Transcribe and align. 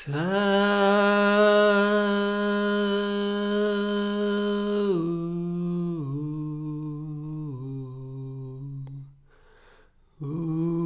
Sound. 0.00 0.30
Ooh. 10.22 10.80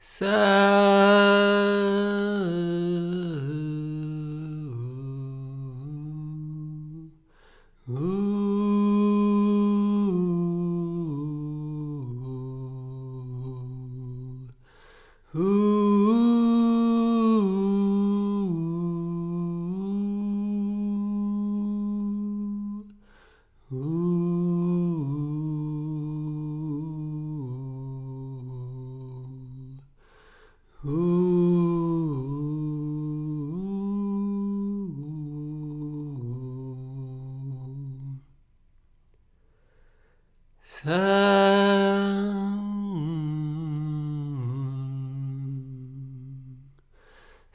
So 0.00 0.67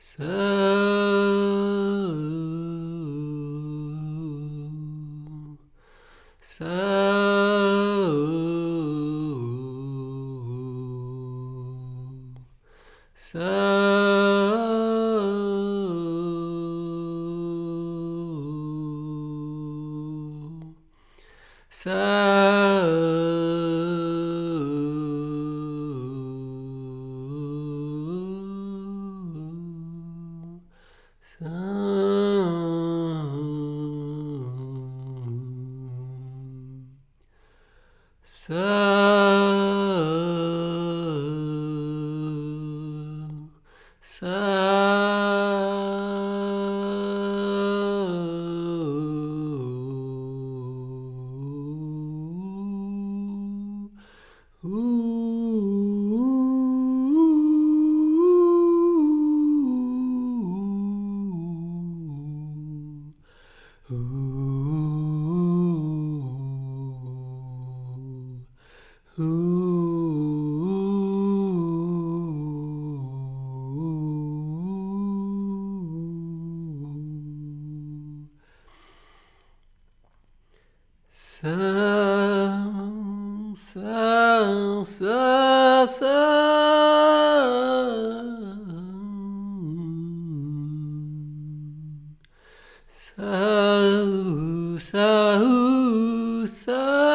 So 0.06 0.22
so 6.42 6.66
so 13.16 13.40
so 21.72 23.23
so 96.46 97.13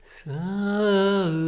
So 0.00 1.38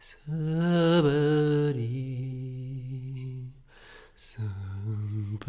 Somebody, 0.00 1.82
somebody, 4.14 5.48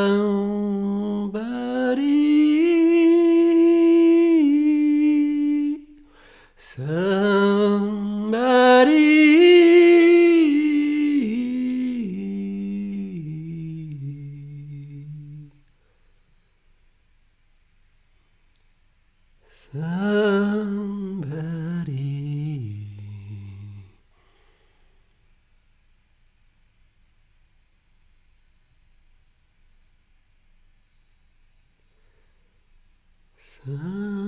So. 33.53 33.61
Ah. 33.69 34.22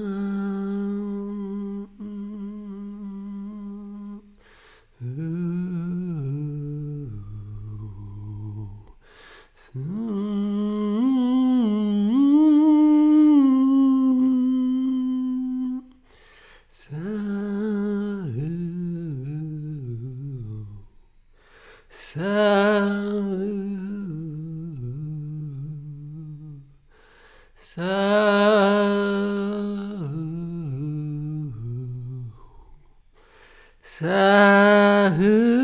Some, 35.14 35.54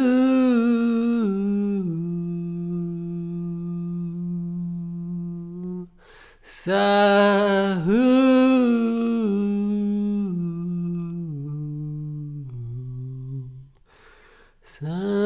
Sahu. 6.43 7.91
Sahu. 14.63 15.20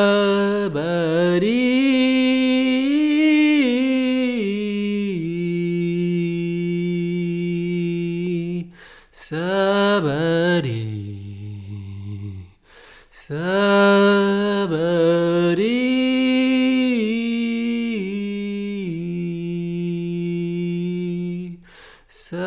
Somebody. 22.15 22.43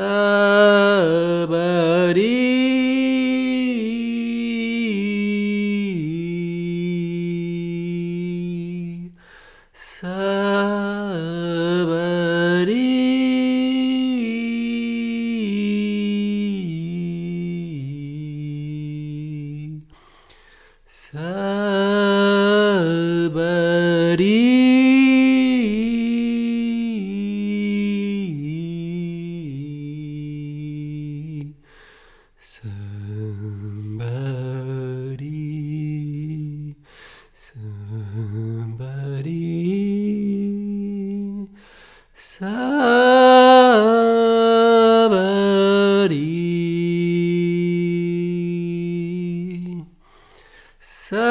Somebody. 50.86 51.26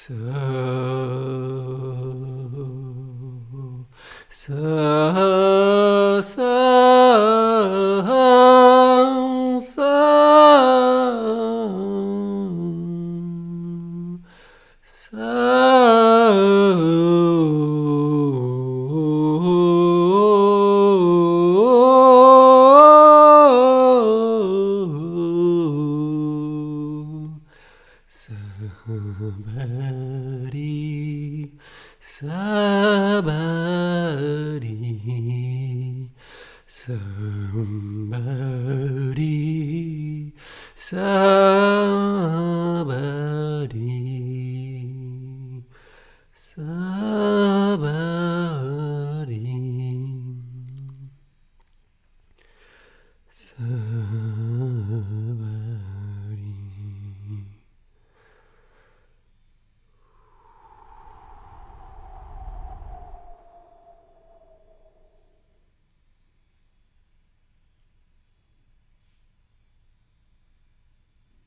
So, 0.09 0.15
so, 4.37 5.36